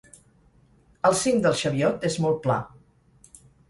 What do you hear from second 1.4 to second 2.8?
del Cheviot és molt pla.